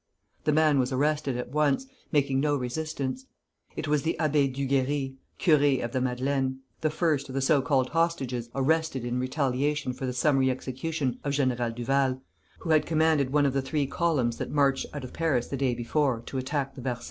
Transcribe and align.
The 0.45 0.51
man 0.51 0.79
was 0.79 0.91
arrested 0.91 1.37
at 1.37 1.51
once, 1.51 1.85
making 2.11 2.39
no 2.39 2.55
resistance. 2.55 3.27
It 3.75 3.87
was 3.87 4.01
the 4.01 4.15
Abbé 4.19 4.51
Duguerry, 4.51 5.17
curé 5.39 5.85
of 5.85 5.91
the 5.91 6.01
Madeleine, 6.01 6.57
the 6.79 6.89
first 6.89 7.29
of 7.29 7.35
the 7.35 7.41
so 7.41 7.61
called 7.61 7.89
hostages 7.89 8.49
arrested 8.55 9.05
in 9.05 9.19
retaliation 9.19 9.93
for 9.93 10.07
the 10.07 10.13
summary 10.13 10.49
execution 10.49 11.19
of 11.23 11.33
General 11.33 11.69
Duval, 11.69 12.19
who 12.61 12.71
had 12.71 12.87
commanded 12.87 13.31
one 13.31 13.45
of 13.45 13.53
the 13.53 13.61
three 13.61 13.85
columns 13.85 14.37
that 14.37 14.49
marched 14.49 14.87
out 14.91 15.03
of 15.03 15.13
Paris 15.13 15.49
the 15.49 15.55
day 15.55 15.75
before 15.75 16.23
to 16.25 16.39
attack 16.39 16.73
the 16.73 16.81
Versaillais. 16.81 16.99